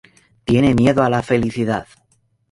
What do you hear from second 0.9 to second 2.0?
a la felicidad.